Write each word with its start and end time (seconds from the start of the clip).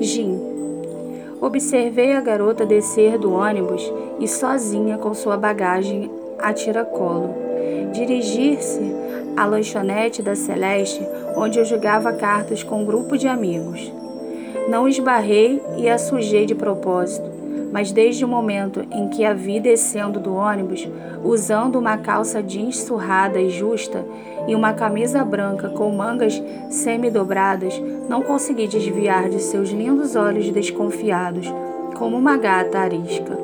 Jim. 0.00 0.40
Observei 1.40 2.12
a 2.12 2.20
garota 2.20 2.64
descer 2.64 3.18
do 3.18 3.32
ônibus 3.32 3.92
e 4.18 4.26
sozinha 4.26 4.98
com 4.98 5.12
sua 5.12 5.36
bagagem 5.36 6.10
a 6.38 6.52
tiracolo. 6.52 7.34
Dirigir-se 7.92 8.80
à 9.36 9.44
lanchonete 9.44 10.22
da 10.22 10.34
Celeste, 10.34 11.06
onde 11.36 11.58
eu 11.58 11.64
jogava 11.64 12.12
cartas 12.12 12.62
com 12.62 12.82
um 12.82 12.84
grupo 12.84 13.18
de 13.18 13.28
amigos. 13.28 13.92
Não 14.68 14.88
esbarrei 14.88 15.62
e 15.76 15.88
a 15.88 15.98
sujei 15.98 16.46
de 16.46 16.54
propósito, 16.54 17.30
mas 17.74 17.90
desde 17.90 18.24
o 18.24 18.28
momento 18.28 18.86
em 18.92 19.08
que 19.08 19.24
a 19.24 19.34
vi 19.34 19.58
descendo 19.58 20.20
do 20.20 20.32
ônibus, 20.32 20.88
usando 21.24 21.74
uma 21.74 21.98
calça 21.98 22.40
jeans 22.40 22.78
surrada 22.78 23.40
e 23.40 23.50
justa 23.50 24.06
e 24.46 24.54
uma 24.54 24.72
camisa 24.72 25.24
branca 25.24 25.68
com 25.70 25.90
mangas 25.90 26.40
semi-dobradas, 26.70 27.74
não 28.08 28.22
consegui 28.22 28.68
desviar 28.68 29.28
de 29.28 29.40
seus 29.40 29.70
lindos 29.70 30.14
olhos 30.14 30.48
desconfiados, 30.50 31.52
como 31.96 32.16
uma 32.16 32.36
gata 32.36 32.78
arisca. 32.78 33.36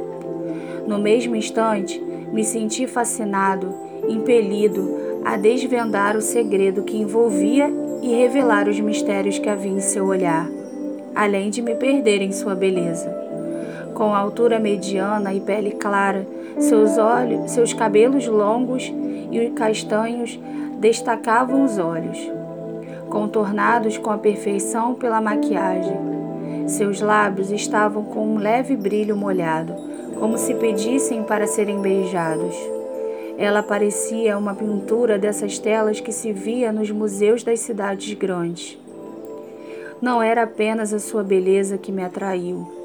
No 0.87 0.97
mesmo 0.97 1.35
instante, 1.35 2.01
me 2.33 2.45
senti 2.45 2.87
fascinado, 2.87 3.75
impelido 4.09 4.97
a 5.25 5.37
desvendar 5.37 6.17
o 6.17 6.23
segredo 6.23 6.85
que 6.85 6.97
envolvia 6.97 7.69
e 8.01 8.15
revelar 8.15 8.69
os 8.69 8.79
mistérios 8.79 9.41
que 9.41 9.49
havia 9.49 9.73
em 9.73 9.81
seu 9.81 10.07
olhar, 10.07 10.49
além 11.17 11.51
de 11.51 11.61
me 11.61 11.75
perder 11.75 12.23
em 12.23 12.31
sua 12.31 12.55
beleza 12.55 13.20
com 14.01 14.15
altura 14.15 14.59
mediana 14.59 15.35
e 15.35 15.41
pele 15.41 15.73
clara, 15.73 16.27
seus 16.59 16.97
olhos, 16.97 17.51
seus 17.51 17.75
cabelos 17.75 18.27
longos 18.27 18.91
e 19.31 19.51
castanhos 19.51 20.41
destacavam 20.79 21.63
os 21.67 21.77
olhos, 21.77 22.19
contornados 23.11 23.99
com 23.99 24.09
a 24.11 24.17
perfeição 24.17 24.95
pela 24.95 25.21
maquiagem. 25.21 25.99
Seus 26.67 27.03
lábios 27.03 27.51
estavam 27.51 28.03
com 28.03 28.27
um 28.27 28.39
leve 28.39 28.75
brilho 28.75 29.15
molhado, 29.15 29.75
como 30.19 30.39
se 30.39 30.55
pedissem 30.55 31.23
para 31.23 31.47
serem 31.47 31.83
beijados. 31.83 32.57
Ela 33.37 33.63
parecia 33.63 34.39
uma 34.39 34.55
pintura 34.55 35.19
dessas 35.19 35.59
telas 35.59 36.01
que 36.01 36.11
se 36.11 36.33
via 36.33 36.73
nos 36.73 36.91
museus 36.91 37.45
das 37.45 37.61
cidades 37.61 38.15
grandes. 38.15 38.79
Não 40.01 40.23
era 40.23 40.45
apenas 40.45 40.95
a 40.95 40.99
sua 40.99 41.23
beleza 41.23 41.77
que 41.77 41.93
me 41.93 42.03
atraiu 42.03 42.80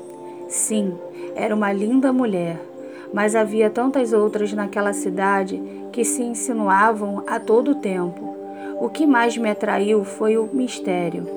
Sim, 0.47 0.95
era 1.35 1.55
uma 1.55 1.73
linda 1.73 2.13
mulher, 2.13 2.59
mas 3.11 3.35
havia 3.35 3.69
tantas 3.69 4.13
outras 4.13 4.53
naquela 4.53 4.93
cidade 4.93 5.61
que 5.91 6.05
se 6.05 6.21
insinuavam 6.21 7.23
a 7.25 7.39
todo 7.39 7.75
tempo. 7.75 8.35
O 8.79 8.89
que 8.89 9.07
mais 9.07 9.37
me 9.37 9.49
atraiu 9.49 10.03
foi 10.03 10.37
o 10.37 10.49
mistério. 10.51 11.27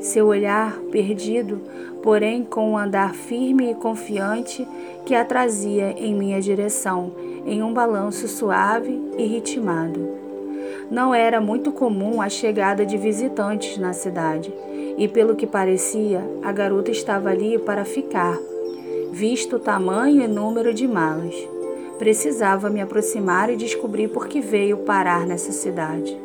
Seu 0.00 0.26
olhar 0.26 0.78
perdido, 0.92 1.62
porém 2.02 2.44
com 2.44 2.72
um 2.72 2.78
andar 2.78 3.14
firme 3.14 3.70
e 3.70 3.74
confiante 3.74 4.66
que 5.06 5.14
a 5.14 5.24
trazia 5.24 5.92
em 5.92 6.14
minha 6.14 6.40
direção, 6.40 7.12
em 7.46 7.62
um 7.62 7.72
balanço 7.72 8.28
suave 8.28 9.00
e 9.16 9.24
ritmado. 9.24 10.08
Não 10.90 11.14
era 11.14 11.40
muito 11.40 11.72
comum 11.72 12.20
a 12.20 12.28
chegada 12.28 12.84
de 12.84 12.96
visitantes 12.98 13.78
na 13.78 13.92
cidade 13.92 14.52
e, 14.96 15.06
pelo 15.06 15.36
que 15.36 15.46
parecia, 15.46 16.22
a 16.42 16.52
garota 16.52 16.90
estava 16.90 17.28
ali 17.28 17.58
para 17.58 17.84
ficar, 17.84 18.38
visto 19.12 19.56
o 19.56 19.60
tamanho 19.60 20.22
e 20.22 20.28
número 20.28 20.72
de 20.72 20.86
malas. 20.88 21.34
Precisava 21.98 22.70
me 22.70 22.80
aproximar 22.80 23.50
e 23.50 23.56
descobrir 23.56 24.08
por 24.08 24.26
que 24.26 24.40
veio 24.40 24.78
parar 24.78 25.26
nessa 25.26 25.52
cidade. 25.52 26.16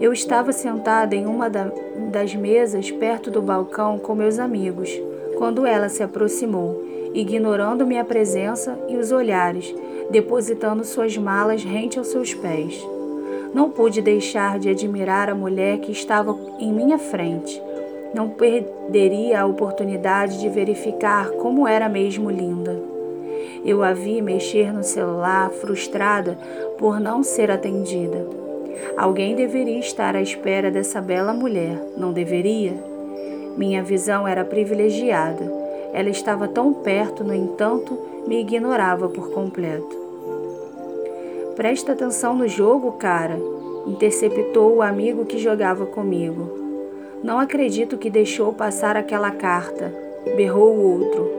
Eu 0.00 0.12
estava 0.12 0.50
sentada 0.52 1.14
em 1.14 1.26
uma 1.26 1.50
das 1.50 2.34
mesas 2.34 2.90
perto 2.90 3.30
do 3.30 3.42
balcão 3.42 3.98
com 3.98 4.14
meus 4.14 4.38
amigos, 4.38 4.90
quando 5.36 5.66
ela 5.66 5.88
se 5.88 6.02
aproximou, 6.02 6.82
ignorando 7.12 7.86
minha 7.86 8.04
presença 8.04 8.78
e 8.88 8.96
os 8.96 9.12
olhares, 9.12 9.74
depositando 10.10 10.84
suas 10.84 11.16
malas 11.16 11.62
rente 11.62 11.98
aos 11.98 12.08
seus 12.08 12.32
pés. 12.34 12.82
Não 13.52 13.68
pude 13.68 14.00
deixar 14.00 14.58
de 14.58 14.68
admirar 14.68 15.28
a 15.28 15.34
mulher 15.34 15.78
que 15.78 15.90
estava 15.90 16.36
em 16.58 16.72
minha 16.72 16.98
frente. 16.98 17.60
Não 18.14 18.28
perderia 18.28 19.40
a 19.40 19.46
oportunidade 19.46 20.38
de 20.38 20.48
verificar 20.48 21.30
como 21.32 21.66
era 21.66 21.88
mesmo 21.88 22.30
linda. 22.30 22.80
Eu 23.64 23.82
a 23.82 23.92
vi 23.92 24.22
mexer 24.22 24.72
no 24.72 24.82
celular, 24.82 25.50
frustrada 25.50 26.38
por 26.78 27.00
não 27.00 27.22
ser 27.22 27.50
atendida. 27.50 28.26
Alguém 28.96 29.34
deveria 29.34 29.78
estar 29.78 30.16
à 30.16 30.22
espera 30.22 30.70
dessa 30.70 31.00
bela 31.00 31.32
mulher, 31.32 31.78
não 31.96 32.12
deveria? 32.12 32.72
Minha 33.56 33.82
visão 33.82 34.26
era 34.26 34.44
privilegiada. 34.44 35.44
Ela 35.92 36.08
estava 36.08 36.46
tão 36.46 36.72
perto, 36.72 37.24
no 37.24 37.34
entanto, 37.34 37.98
me 38.26 38.40
ignorava 38.40 39.08
por 39.08 39.30
completo. 39.30 40.09
Presta 41.56 41.92
atenção 41.92 42.34
no 42.34 42.48
jogo, 42.48 42.92
cara, 42.92 43.38
interceptou 43.86 44.76
o 44.76 44.82
amigo 44.82 45.24
que 45.24 45.38
jogava 45.38 45.84
comigo. 45.86 46.58
Não 47.22 47.38
acredito 47.38 47.98
que 47.98 48.08
deixou 48.08 48.52
passar 48.52 48.96
aquela 48.96 49.30
carta, 49.30 49.92
berrou 50.36 50.74
o 50.74 51.00
outro. 51.00 51.30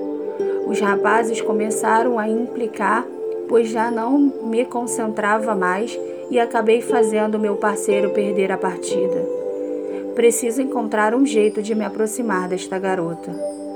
Os 0.67 0.79
rapazes 0.79 1.41
começaram 1.41 2.19
a 2.19 2.27
implicar, 2.27 3.05
pois 3.47 3.69
já 3.69 3.89
não 3.89 4.17
me 4.43 4.63
concentrava 4.65 5.55
mais 5.55 5.99
e 6.29 6.39
acabei 6.39 6.81
fazendo 6.81 7.39
meu 7.39 7.55
parceiro 7.55 8.11
perder 8.11 8.51
a 8.51 8.57
partida. 8.57 9.25
Preciso 10.15 10.61
encontrar 10.61 11.15
um 11.15 11.25
jeito 11.25 11.61
de 11.61 11.73
me 11.73 11.83
aproximar 11.83 12.47
desta 12.47 12.77
garota. 12.77 13.31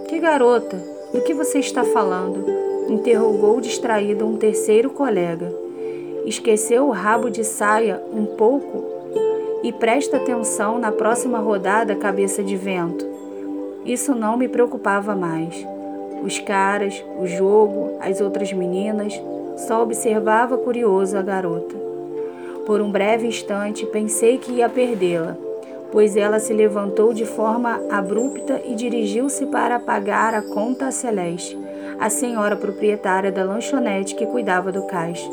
Que 0.08 0.20
garota? 0.20 0.78
Do 1.12 1.22
que 1.22 1.34
você 1.34 1.60
está 1.60 1.84
falando? 1.84 2.46
interrogou 2.88 3.60
distraído 3.60 4.28
um 4.28 4.38
terceiro 4.38 4.90
colega. 4.90 5.65
Esqueceu 6.26 6.88
o 6.88 6.92
rabo 6.92 7.30
de 7.30 7.44
saia 7.44 8.02
um 8.12 8.26
pouco 8.26 8.84
e 9.64 9.72
presta 9.72 10.18
atenção 10.18 10.80
na 10.80 10.92
próxima 10.92 11.40
rodada 11.40 11.96
cabeça 11.96 12.44
de 12.44 12.56
vento. 12.56 13.06
Isso 13.86 14.16
não 14.16 14.36
me 14.36 14.48
preocupava 14.48 15.16
mais. 15.16 15.56
Os 16.24 16.40
caras, 16.40 17.04
o 17.20 17.28
jogo, 17.28 17.98
as 18.00 18.22
outras 18.22 18.52
meninas, 18.52 19.14
só 19.56 19.84
observava 19.84 20.58
curioso 20.58 21.16
a 21.16 21.22
garota. 21.22 21.76
Por 22.66 22.82
um 22.82 22.92
breve 22.92 23.28
instante 23.28 23.86
pensei 23.86 24.40
que 24.40 24.54
ia 24.54 24.68
perdê-la, 24.68 25.38
pois 25.92 26.18
ela 26.18 26.40
se 26.40 26.52
levantou 26.52 27.14
de 27.14 27.26
forma 27.26 27.80
abrupta 27.92 28.60
e 28.66 28.74
dirigiu-se 28.74 29.46
para 29.46 29.80
pagar 29.80 30.34
a 30.34 30.42
conta 30.42 30.88
a 30.88 30.92
Celeste, 30.92 31.56
a 32.00 32.10
senhora 32.10 32.56
proprietária 32.56 33.32
da 33.32 33.44
lanchonete 33.44 34.16
que 34.16 34.26
cuidava 34.26 34.72
do 34.72 34.82
caixa. 34.88 35.30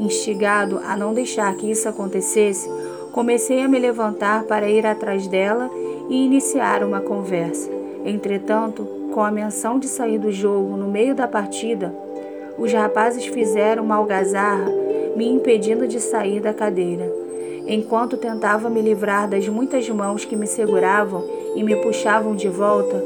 Instigado 0.00 0.80
a 0.82 0.96
não 0.96 1.12
deixar 1.12 1.54
que 1.56 1.70
isso 1.70 1.86
acontecesse, 1.86 2.70
comecei 3.12 3.62
a 3.62 3.68
me 3.68 3.78
levantar 3.78 4.44
para 4.44 4.66
ir 4.66 4.86
atrás 4.86 5.26
dela 5.26 5.70
e 6.08 6.24
iniciar 6.24 6.82
uma 6.82 7.02
conversa. 7.02 7.70
Entretanto, 8.02 8.82
com 9.12 9.20
a 9.20 9.30
menção 9.30 9.78
de 9.78 9.86
sair 9.86 10.18
do 10.18 10.32
jogo 10.32 10.74
no 10.74 10.88
meio 10.88 11.14
da 11.14 11.28
partida, 11.28 11.94
os 12.56 12.72
rapazes 12.72 13.26
fizeram 13.26 13.84
uma 13.84 13.96
algazarra, 13.96 14.72
me 15.14 15.28
impedindo 15.28 15.86
de 15.86 16.00
sair 16.00 16.40
da 16.40 16.54
cadeira. 16.54 17.12
Enquanto 17.66 18.16
tentava 18.16 18.70
me 18.70 18.80
livrar 18.80 19.28
das 19.28 19.46
muitas 19.48 19.86
mãos 19.90 20.24
que 20.24 20.34
me 20.34 20.46
seguravam 20.46 21.22
e 21.54 21.62
me 21.62 21.76
puxavam 21.76 22.34
de 22.34 22.48
volta, 22.48 23.04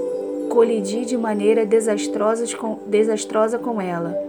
colidi 0.48 1.04
de 1.04 1.18
maneira 1.18 1.66
desastrosa 1.66 2.56
com, 2.56 2.78
desastrosa 2.86 3.58
com 3.58 3.80
ela 3.80 4.23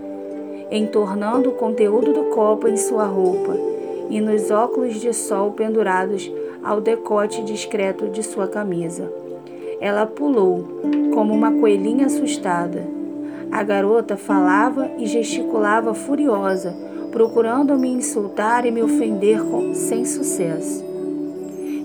entornando 0.72 1.50
o 1.50 1.54
conteúdo 1.54 2.14
do 2.14 2.24
copo 2.26 2.68
em 2.68 2.78
sua 2.78 3.06
roupa 3.06 3.56
e 4.10 4.20
nos 4.20 4.52
óculos 4.52 5.00
de 5.00 5.14
sol 5.14 5.52
pendurados 5.52 6.32
ao 6.64 6.82
decote 6.82 7.44
discreto 7.44 8.08
de 8.08 8.24
sua 8.24 8.48
camisa. 8.48 9.12
Ela 9.80 10.06
pulou, 10.06 10.66
como 11.14 11.34
uma 11.34 11.52
coelhinha 11.52 12.08
assustada. 12.08 12.84
A 13.52 13.62
garota 13.62 14.18
falava 14.18 14.90
e 14.98 15.06
gesticulava 15.06 15.94
furiosa, 15.94 16.76
procurando 17.12 17.78
me 17.78 17.90
insultar 17.90 18.66
e 18.66 18.72
me 18.72 18.82
ofender 18.82 19.42
com, 19.44 19.74
sem 19.74 20.04
sucesso. 20.06 20.84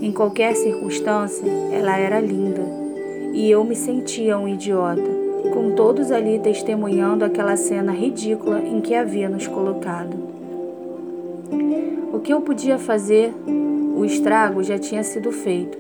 Em 0.01 0.11
qualquer 0.11 0.57
circunstância, 0.57 1.47
ela 1.71 1.97
era 1.97 2.21
linda 2.21 2.63
e 3.33 3.51
eu 3.51 3.63
me 3.63 3.77
sentia 3.77 4.39
um 4.39 4.49
idiota 4.49 5.20
com 5.53 5.73
todos 5.73 6.11
ali 6.11 6.39
testemunhando 6.39 7.25
aquela 7.25 7.57
cena 7.57 7.93
ridícula 7.93 8.61
em 8.61 8.81
que 8.81 8.95
havia 8.95 9.29
nos 9.29 9.47
colocado. 9.47 10.17
O 12.13 12.21
que 12.21 12.33
eu 12.33 12.41
podia 12.41 12.79
fazer? 12.79 13.33
O 13.97 14.05
estrago 14.05 14.63
já 14.63 14.79
tinha 14.79 15.03
sido 15.03 15.31
feito. 15.33 15.79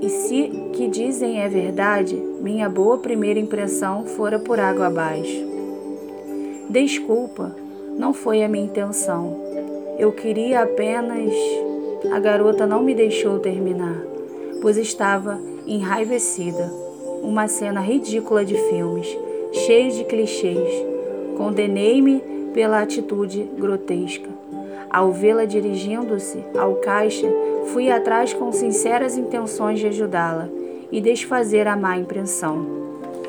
E 0.00 0.08
se 0.08 0.48
que 0.72 0.88
dizem 0.88 1.40
é 1.40 1.48
verdade, 1.48 2.16
minha 2.40 2.68
boa 2.68 2.98
primeira 2.98 3.40
impressão 3.40 4.04
fora 4.04 4.38
por 4.38 4.60
água 4.60 4.86
abaixo. 4.86 5.44
Desculpa, 6.68 7.54
não 7.96 8.12
foi 8.12 8.42
a 8.42 8.48
minha 8.48 8.64
intenção. 8.64 9.40
Eu 9.98 10.12
queria 10.12 10.62
apenas. 10.62 11.32
A 12.12 12.20
garota 12.20 12.66
não 12.66 12.82
me 12.82 12.94
deixou 12.94 13.38
terminar. 13.38 14.02
pois 14.60 14.76
estava 14.76 15.38
enraivecida. 15.66 16.85
Uma 17.26 17.48
cena 17.48 17.80
ridícula 17.80 18.44
de 18.44 18.54
filmes, 18.54 19.18
cheia 19.52 19.90
de 19.90 20.04
clichês. 20.04 20.68
Condenei-me 21.36 22.20
pela 22.54 22.80
atitude 22.80 23.50
grotesca. 23.58 24.28
Ao 24.88 25.10
vê-la 25.10 25.44
dirigindo-se 25.44 26.38
ao 26.56 26.76
caixa, 26.76 27.26
fui 27.72 27.90
atrás 27.90 28.32
com 28.32 28.52
sinceras 28.52 29.18
intenções 29.18 29.80
de 29.80 29.88
ajudá-la 29.88 30.48
e 30.92 31.00
desfazer 31.00 31.66
a 31.66 31.76
má 31.76 31.98
impressão. 31.98 32.64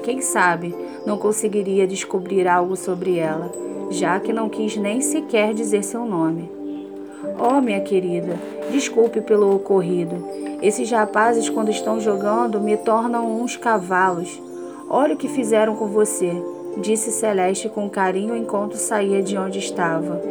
Quem 0.04 0.22
sabe 0.22 0.76
não 1.04 1.18
conseguiria 1.18 1.88
descobrir 1.88 2.48
algo 2.48 2.76
sobre 2.76 3.18
ela, 3.18 3.52
já 3.90 4.20
que 4.20 4.32
não 4.32 4.48
quis 4.48 4.78
nem 4.78 5.02
sequer 5.02 5.56
dizer 5.56 5.84
seu 5.84 6.06
nome. 6.06 6.52
Oh, 7.40 7.60
minha 7.60 7.82
querida, 7.82 8.38
desculpe 8.70 9.22
pelo 9.22 9.56
ocorrido. 9.56 10.47
Esses 10.62 10.90
rapazes, 10.90 11.50
quando 11.50 11.70
estão 11.70 12.00
jogando, 12.00 12.60
me 12.60 12.76
tornam 12.78 13.40
uns 13.42 13.56
cavalos. 13.56 14.42
Olha 14.90 15.14
o 15.14 15.18
que 15.18 15.28
fizeram 15.28 15.76
com 15.76 15.88
você, 15.88 16.32
disse 16.78 17.12
Celeste 17.12 17.70
com 17.70 17.90
carinho 17.90 18.36
enquanto 18.36 18.76
saía 18.76 19.22
de 19.22 19.38
onde 19.38 19.60
estava. 19.60 20.22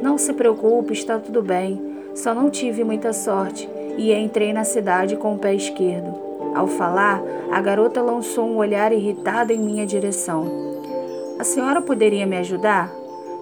Não 0.00 0.16
se 0.16 0.32
preocupe, 0.32 0.92
está 0.92 1.18
tudo 1.18 1.42
bem. 1.42 1.80
Só 2.14 2.32
não 2.32 2.50
tive 2.50 2.84
muita 2.84 3.12
sorte 3.12 3.68
e 3.98 4.12
entrei 4.12 4.52
na 4.52 4.62
cidade 4.62 5.16
com 5.16 5.34
o 5.34 5.38
pé 5.38 5.54
esquerdo. 5.54 6.14
Ao 6.54 6.68
falar, 6.68 7.20
a 7.50 7.60
garota 7.60 8.00
lançou 8.00 8.46
um 8.46 8.56
olhar 8.56 8.92
irritado 8.92 9.52
em 9.52 9.58
minha 9.58 9.84
direção. 9.84 10.46
A 11.36 11.42
senhora 11.42 11.82
poderia 11.82 12.26
me 12.26 12.36
ajudar? 12.36 12.92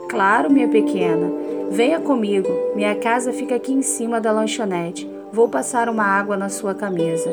Claro, 0.09 0.51
minha 0.51 0.69
pequena. 0.69 1.31
Venha 1.71 2.01
comigo. 2.01 2.49
Minha 2.75 2.95
casa 2.95 3.33
fica 3.33 3.55
aqui 3.55 3.73
em 3.73 3.83
cima 3.83 4.19
da 4.19 4.33
lanchonete. 4.33 5.12
Vou 5.33 5.49
passar 5.49 5.89
uma 5.89 6.05
água 6.05 6.37
na 6.37 6.49
sua 6.49 6.75
camisa. 6.75 7.33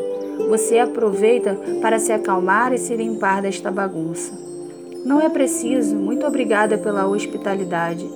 Você 0.50 0.80
aproveita 0.80 1.57
para 1.81 2.00
se 2.00 2.12
acalmar 2.12 2.74
e 2.74 2.78
se 2.78 2.96
limpar 2.96 3.42
desta 3.42 3.69
bagunça. 3.69 4.31
Não 5.06 5.19
é 5.19 5.30
preciso. 5.30 5.96
Muito 5.96 6.25
obrigada 6.25 6.78
pela 6.78 7.07
hospitalidade 7.07 8.10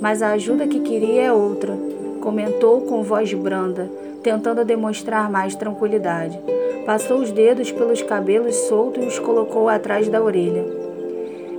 mas 0.00 0.22
a 0.22 0.32
ajuda 0.32 0.66
que 0.66 0.80
queria 0.80 1.22
é 1.22 1.32
outra, 1.32 1.76
comentou 2.20 2.82
com 2.82 3.02
voz 3.02 3.32
branda, 3.32 3.90
tentando 4.22 4.64
demonstrar 4.64 5.30
mais 5.30 5.54
tranquilidade. 5.54 6.38
Passou 6.84 7.18
os 7.20 7.30
dedos 7.30 7.72
pelos 7.72 8.02
cabelos 8.02 8.54
soltos 8.68 9.02
e 9.02 9.06
os 9.06 9.18
colocou 9.18 9.68
atrás 9.68 10.08
da 10.08 10.22
orelha. 10.22 10.64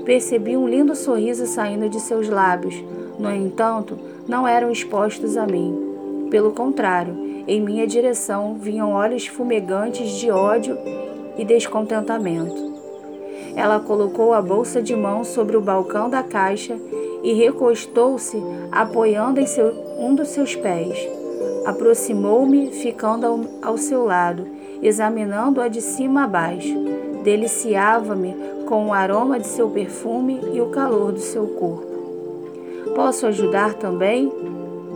Percebi 0.03 0.55
um 0.55 0.67
lindo 0.67 0.95
sorriso 0.95 1.47
saindo 1.47 1.89
de 1.89 1.99
seus 1.99 2.29
lábios. 2.29 2.75
No 3.17 3.31
entanto, 3.31 3.97
não 4.27 4.47
eram 4.47 4.69
expostos 4.69 5.35
a 5.37 5.47
mim. 5.47 6.27
Pelo 6.29 6.51
contrário, 6.51 7.15
em 7.47 7.61
minha 7.61 7.85
direção 7.85 8.55
vinham 8.55 8.91
olhos 8.91 9.27
fumegantes 9.27 10.11
de 10.11 10.31
ódio 10.31 10.77
e 11.37 11.45
descontentamento. 11.45 12.73
Ela 13.55 13.79
colocou 13.79 14.33
a 14.33 14.41
bolsa 14.41 14.81
de 14.81 14.95
mão 14.95 15.23
sobre 15.23 15.55
o 15.55 15.61
balcão 15.61 16.09
da 16.09 16.23
caixa 16.23 16.75
e 17.23 17.33
recostou-se, 17.33 18.41
apoiando 18.71 19.39
em 19.39 19.45
seu, 19.45 19.71
um 19.99 20.15
dos 20.15 20.29
seus 20.29 20.55
pés. 20.55 20.97
Aproximou-me, 21.65 22.71
ficando 22.71 23.25
ao, 23.25 23.39
ao 23.61 23.77
seu 23.77 24.05
lado, 24.05 24.47
examinando-a 24.81 25.67
de 25.67 25.81
cima 25.81 26.23
a 26.23 26.27
baixo. 26.27 26.75
Deliciava-me 27.23 28.35
com 28.67 28.87
o 28.87 28.93
aroma 28.93 29.39
de 29.39 29.47
seu 29.47 29.69
perfume 29.69 30.39
e 30.53 30.61
o 30.61 30.69
calor 30.69 31.11
do 31.11 31.19
seu 31.19 31.47
corpo. 31.47 31.85
Posso 32.95 33.27
ajudar 33.27 33.75
também? 33.75 34.31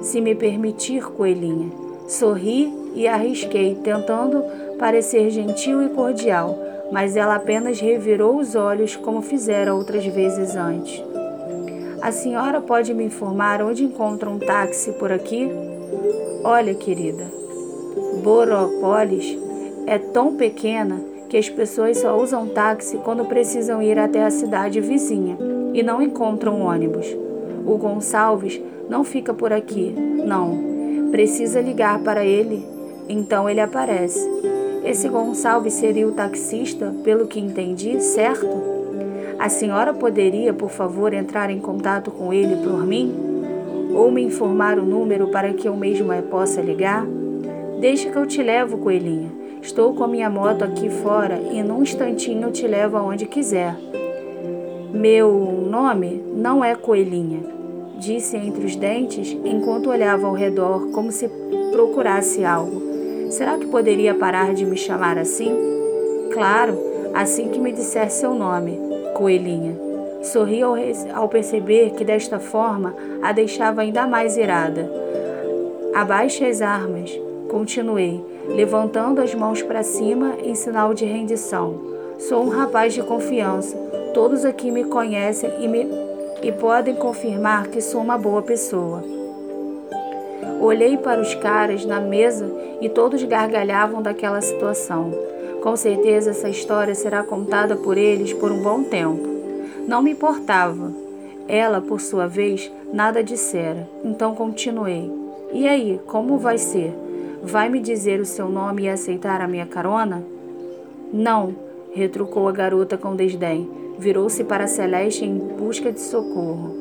Se 0.02 0.19
me 0.19 0.34
permitir, 0.34 1.04
coelhinha. 1.04 1.89
Sorri 2.10 2.74
e 2.96 3.08
arrisquei, 3.08 3.76
tentando 3.84 4.44
parecer 4.80 5.30
gentil 5.30 5.84
e 5.84 5.90
cordial, 5.90 6.58
mas 6.92 7.16
ela 7.16 7.36
apenas 7.36 7.80
revirou 7.80 8.38
os 8.38 8.56
olhos 8.56 8.96
como 8.96 9.22
fizera 9.22 9.76
outras 9.76 10.04
vezes 10.08 10.56
antes. 10.56 11.04
A 12.02 12.12
senhora 12.12 12.62
pode 12.62 12.96
me 12.96 13.04
informar 13.04 13.62
onde 13.62 13.84
encontra 13.84 14.28
um 14.28 14.40
táxi 14.40 14.92
por 14.94 15.12
aqui? 15.12 15.52
Olha, 16.44 16.74
querida, 16.74 17.28
Borópolis 18.24 19.38
é 19.86 20.00
tão 20.00 20.36
pequena 20.36 21.00
que 21.30 21.38
as 21.38 21.48
pessoas 21.48 22.00
só 22.00 22.18
usam 22.18 22.48
táxi 22.48 22.98
quando 22.98 23.26
precisam 23.26 23.84
ir 23.84 24.00
até 24.00 24.24
a 24.24 24.32
cidade 24.32 24.82
vizinha 24.82 25.38
e 25.76 25.84
não 25.84 26.02
encontram 26.02 26.62
ônibus. 26.62 27.06
O 27.68 27.78
Gonçalves 27.78 28.60
não 28.90 29.04
fica 29.04 29.32
por 29.32 29.54
aqui, 29.54 29.94
não. 30.26 30.69
Precisa 31.12 31.60
ligar 31.60 32.00
para 32.00 32.24
ele, 32.24 32.66
então 33.08 33.50
ele 33.50 33.60
aparece. 33.60 34.28
Esse 34.84 35.10
Gonçalves 35.10 35.74
seria 35.74 36.08
o 36.08 36.12
taxista, 36.12 36.94
pelo 37.04 37.28
que 37.28 37.40
entendi, 37.40 38.00
certo? 38.02 38.48
A 39.38 39.50
senhora 39.50 39.94
poderia, 39.94 40.54
por 40.54 40.70
favor, 40.70 41.14
entrar 41.14 41.50
em 41.50 41.60
contato 41.60 42.12
com 42.12 42.34
ele 42.34 42.56
por 42.58 42.86
mim? 42.86 43.14
Ou 43.94 44.12
me 44.12 44.22
informar 44.22 44.78
o 44.78 44.86
número 44.86 45.28
para 45.28 45.54
que 45.54 45.68
eu 45.68 45.76
mesma 45.76 46.22
possa 46.22 46.62
ligar? 46.62 47.06
Deixa 47.80 48.10
que 48.10 48.18
eu 48.18 48.26
te 48.26 48.44
levo, 48.44 48.78
coelhinha. 48.78 49.32
Estou 49.62 49.94
com 49.94 50.04
a 50.04 50.08
minha 50.08 50.30
moto 50.30 50.64
aqui 50.64 50.90
fora 50.90 51.40
e 51.52 51.62
num 51.62 51.84
instantinho 51.84 52.44
eu 52.44 52.52
te 52.52 52.68
levo 52.68 52.98
aonde 52.98 53.26
quiser. 53.26 53.76
Meu 54.94 55.32
nome 55.70 56.24
não 56.34 56.64
é 56.64 56.76
Coelhinha, 56.76 57.42
disse 58.00 58.36
entre 58.38 58.66
os 58.66 58.75
dentes 58.75 59.38
enquanto 59.46 59.90
olhava 59.90 60.25
ao 60.25 60.34
redor 60.34 60.90
como 60.92 61.12
se 61.12 61.30
procurasse 61.72 62.44
algo. 62.44 62.81
Será 63.30 63.57
que 63.57 63.68
poderia 63.68 64.16
parar 64.16 64.54
de 64.54 64.66
me 64.66 64.78
chamar 64.78 65.18
assim? 65.18 65.56
Claro, 66.34 66.78
assim 67.13 67.50
que 67.50 67.60
me 67.60 67.72
disser 67.72 68.10
seu 68.10 68.34
nome 68.34 68.90
coelhinha. 69.19 69.78
Sorri 70.24 70.62
ao, 70.62 70.75
ao 71.13 71.28
perceber 71.28 71.92
que 71.92 72.06
desta 72.06 72.40
forma 72.40 72.96
a 73.22 73.34
deixava 73.34 73.81
ainda 73.81 74.07
mais 74.07 74.38
irada. 74.38 74.90
Abaixe 75.94 76.45
as 76.45 76.62
armas, 76.62 77.12
continuei, 77.50 78.24
levantando 78.48 79.22
as 79.22 79.36
mãos 79.36 79.62
para 79.62 79.84
cima 79.84 80.36
em 80.44 80.56
sinal 80.56 80.94
de 80.94 81.04
rendição. 81.04 81.81
Sou 82.18 82.44
um 82.44 82.50
rapaz 82.50 82.94
de 82.94 83.02
confiança. 83.02 83.78
Todos 84.13 84.45
aqui 84.45 84.72
me 84.72 84.86
conhecem 84.86 85.52
e, 85.60 85.68
me, 85.68 85.88
e 86.42 86.52
podem 86.52 86.96
confirmar 86.96 87.68
que 87.68 87.82
sou 87.82 88.02
uma 88.02 88.18
boa 88.18 88.42
pessoa. 88.42 89.04
Olhei 90.62 90.98
para 90.98 91.22
os 91.22 91.34
caras 91.36 91.86
na 91.86 92.00
mesa 92.00 92.50
e 92.82 92.90
todos 92.90 93.24
gargalhavam 93.24 94.02
daquela 94.02 94.42
situação. 94.42 95.12
Com 95.62 95.76
certeza 95.76 96.32
essa 96.32 96.50
história 96.50 96.96
será 96.96 97.24
contada 97.24 97.76
por 97.76 97.98
eles 97.98 98.34
por 98.34 98.52
um 98.52 98.62
bom 98.62 98.84
tempo. 98.84 99.28
Não 99.88 100.02
me 100.02 100.12
importava. 100.12 100.92
Ela, 101.48 101.81
por 101.81 102.00
sua 102.00 102.28
vez, 102.28 102.72
nada 102.94 103.24
dissera. 103.24 103.90
Então 104.04 104.36
continuei. 104.36 105.12
E 105.52 105.68
aí, 105.68 106.00
como 106.06 106.38
vai 106.38 106.58
ser? 106.58 106.94
Vai 107.42 107.69
me 107.69 107.80
dizer 107.80 108.19
o 108.19 108.26
seu 108.26 108.50
nome 108.50 108.84
e 108.84 108.90
aceitar 108.90 109.42
a 109.42 109.48
minha 109.48 109.66
carona? 109.66 110.24
Não, 111.12 111.56
retrucou 111.94 112.48
a 112.48 112.52
garota 112.52 112.98
com 112.98 113.16
desdém. 113.16 113.69
Virou-se 114.00 114.46
para 114.46 114.66
Celeste 114.66 115.26
em 115.26 115.38
busca 115.38 115.92
de 115.92 116.00
socorro. 116.00 116.74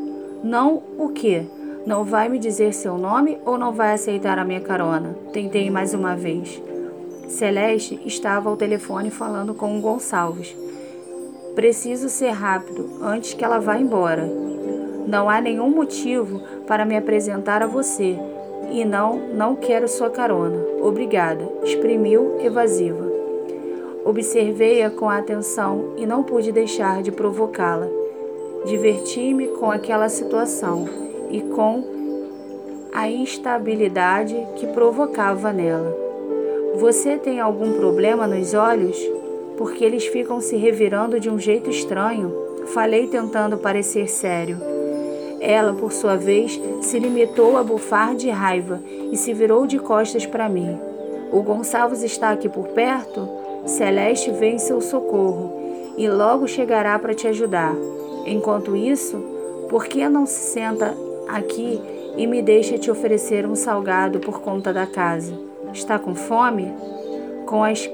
Não 0.45 0.81
o 0.97 1.09
quê? 1.09 1.47
Não 1.85 2.05
vai 2.05 2.29
me 2.29 2.39
dizer 2.39 2.73
seu 2.73 2.97
nome 2.97 3.39
ou 3.45 3.59
não 3.59 3.73
vai 3.73 3.93
aceitar 3.93 4.39
a 4.39 4.45
minha 4.45 4.61
carona? 4.61 5.17
Tentei 5.33 5.69
mais 5.69 5.93
uma 5.93 6.15
vez. 6.15 6.63
Celeste 7.27 8.01
estava 8.07 8.49
ao 8.49 8.57
telefone 8.57 9.11
falando 9.11 9.53
com 9.53 9.77
o 9.77 9.81
Gonçalves. 9.81 10.57
Preciso 11.57 12.09
ser 12.09 12.31
rápido 12.31 12.89
antes 13.03 13.35
que 13.35 13.45
ela 13.45 13.59
vá 13.59 13.77
embora. 13.77 14.25
Não 15.05 15.29
há 15.29 15.41
nenhum 15.41 15.71
motivo 15.71 16.41
para 16.69 16.85
me 16.85 16.97
apresentar 16.97 17.65
a 17.65 17.67
você 17.67 18.17
e 18.71 18.85
não, 18.85 19.19
não 19.35 19.57
quero 19.57 19.89
sua 19.89 20.09
carona. 20.09 20.65
Obrigada, 20.81 21.49
exprimiu 21.65 22.37
evasiva. 22.41 23.08
Observei-a 24.09 24.89
com 24.89 25.07
atenção 25.11 25.93
e 25.99 26.07
não 26.07 26.23
pude 26.23 26.51
deixar 26.51 27.03
de 27.03 27.13
provocá-la. 27.13 27.87
Diverti-me 28.65 29.49
com 29.49 29.71
aquela 29.71 30.09
situação 30.09 30.89
e 31.31 31.43
com 31.43 31.85
a 32.91 33.07
instabilidade 33.11 34.35
que 34.57 34.67
provocava 34.69 35.53
nela. 35.53 35.95
Você 36.77 37.19
tem 37.19 37.39
algum 37.39 37.75
problema 37.75 38.27
nos 38.27 38.55
olhos? 38.55 38.99
Porque 39.59 39.85
eles 39.85 40.07
ficam 40.07 40.41
se 40.41 40.57
revirando 40.57 41.21
de 41.21 41.29
um 41.29 41.39
jeito 41.39 41.69
estranho. 41.69 42.35
Falei 42.69 43.09
tentando 43.09 43.59
parecer 43.59 44.09
sério. 44.09 44.57
Ela, 45.39 45.75
por 45.75 45.93
sua 45.93 46.17
vez, 46.17 46.59
se 46.81 46.99
limitou 46.99 47.59
a 47.59 47.63
bufar 47.63 48.17
de 48.17 48.31
raiva 48.31 48.81
e 49.13 49.19
se 49.19 49.35
virou 49.35 49.67
de 49.67 49.79
costas 49.79 50.25
para 50.25 50.49
mim. 50.49 50.79
O 51.31 51.43
Gonçalves 51.43 52.03
está 52.03 52.31
aqui 52.31 52.49
por 52.49 52.69
perto? 52.69 53.38
Celeste 53.65 54.31
vem 54.31 54.55
em 54.55 54.59
seu 54.59 54.81
socorro 54.81 55.53
e 55.97 56.09
logo 56.09 56.47
chegará 56.47 56.99
para 56.99 57.15
te 57.15 57.27
ajudar. 57.27 57.75
Enquanto 58.27 58.77
isso, 58.77 59.17
por 59.69 59.87
que 59.87 60.09
não 60.09 60.27
se 60.27 60.53
senta 60.53 60.95
aqui 61.29 61.81
e 62.17 62.27
me 62.27 62.41
deixa 62.43 62.79
te 62.79 62.91
oferecer 62.91 63.47
um 63.47 63.55
salgado 63.55 64.19
por 64.21 64.41
conta 64.41 64.73
da 64.73 64.87
casa? 64.87 65.33
Está 65.73 65.99
com 65.99 66.15
fome? 66.15 66.73
Com 67.47 67.65
as, 67.65 67.89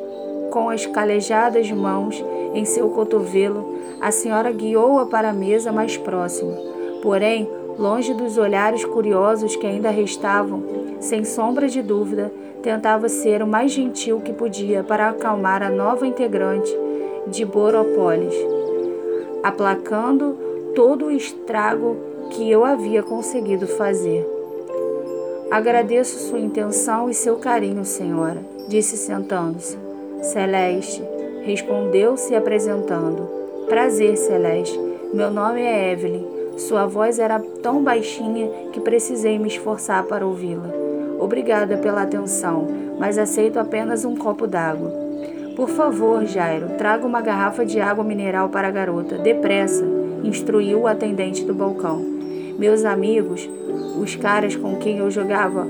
com 0.50 0.68
as 0.68 0.86
calejadas 0.86 1.70
mãos 1.70 2.22
em 2.54 2.64
seu 2.64 2.88
cotovelo, 2.90 3.74
a 4.00 4.10
senhora 4.10 4.52
guiou-a 4.52 5.06
para 5.06 5.30
a 5.30 5.32
mesa 5.32 5.72
mais 5.72 5.96
próxima. 5.96 6.54
Porém, 7.02 7.48
longe 7.78 8.14
dos 8.14 8.38
olhares 8.38 8.84
curiosos 8.84 9.56
que 9.56 9.66
ainda 9.66 9.90
restavam, 9.90 10.62
sem 11.00 11.24
sombra 11.24 11.68
de 11.68 11.82
dúvida, 11.82 12.32
tentava 12.62 13.08
ser 13.08 13.42
o 13.42 13.46
mais 13.46 13.72
gentil 13.72 14.20
que 14.20 14.32
podia 14.32 14.82
para 14.82 15.10
acalmar 15.10 15.62
a 15.62 15.70
nova 15.70 16.06
integrante 16.06 16.74
de 17.26 17.44
Borópolis, 17.44 18.34
aplacando 19.42 20.36
todo 20.74 21.06
o 21.06 21.10
estrago 21.10 21.96
que 22.30 22.50
eu 22.50 22.64
havia 22.64 23.02
conseguido 23.02 23.66
fazer. 23.66 24.26
Agradeço 25.50 26.18
sua 26.18 26.38
intenção 26.38 27.08
e 27.08 27.14
seu 27.14 27.36
carinho, 27.36 27.84
senhora, 27.84 28.38
disse 28.68 28.96
sentando-se. 28.96 29.78
Celeste, 30.22 31.02
respondeu-se 31.42 32.34
apresentando. 32.34 33.28
Prazer, 33.68 34.16
Celeste. 34.16 34.78
Meu 35.12 35.30
nome 35.30 35.60
é 35.60 35.92
Evelyn. 35.92 36.26
Sua 36.56 36.86
voz 36.86 37.18
era 37.18 37.38
tão 37.62 37.82
baixinha 37.82 38.48
que 38.72 38.80
precisei 38.80 39.38
me 39.38 39.48
esforçar 39.48 40.04
para 40.04 40.26
ouvi-la. 40.26 40.83
Obrigada 41.24 41.78
pela 41.78 42.02
atenção, 42.02 42.68
mas 42.98 43.16
aceito 43.16 43.58
apenas 43.58 44.04
um 44.04 44.14
copo 44.14 44.46
d'água. 44.46 44.92
Por 45.56 45.70
favor, 45.70 46.26
Jairo, 46.26 46.76
traga 46.76 47.06
uma 47.06 47.22
garrafa 47.22 47.64
de 47.64 47.80
água 47.80 48.04
mineral 48.04 48.50
para 48.50 48.68
a 48.68 48.70
garota. 48.70 49.16
Depressa, 49.16 49.86
instruiu 50.22 50.80
o 50.80 50.86
atendente 50.86 51.42
do 51.42 51.54
balcão. 51.54 52.04
Meus 52.58 52.84
amigos, 52.84 53.48
os 53.98 54.14
caras 54.14 54.54
com 54.54 54.76
quem 54.76 54.98
eu 54.98 55.10
jogava 55.10 55.66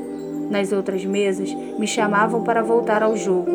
nas 0.50 0.72
outras 0.72 1.04
mesas, 1.04 1.54
me 1.78 1.86
chamavam 1.86 2.42
para 2.42 2.60
voltar 2.60 3.04
ao 3.04 3.16
jogo. 3.16 3.52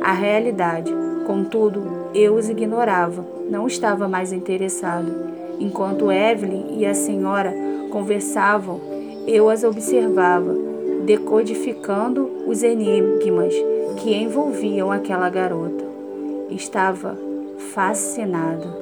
A 0.00 0.12
realidade, 0.12 0.94
contudo, 1.26 2.08
eu 2.14 2.36
os 2.36 2.48
ignorava, 2.48 3.26
não 3.50 3.66
estava 3.66 4.06
mais 4.06 4.32
interessado. 4.32 5.12
Enquanto 5.58 6.12
Evelyn 6.12 6.78
e 6.78 6.86
a 6.86 6.94
senhora 6.94 7.52
conversavam, 7.90 8.80
eu 9.26 9.50
as 9.50 9.64
observava, 9.64 10.71
decodificando 11.04 12.30
os 12.46 12.62
enigmas 12.62 13.54
que 13.98 14.14
envolviam 14.14 14.90
aquela 14.90 15.28
garota. 15.28 15.84
Estava 16.50 17.16
fascinado. 17.72 18.81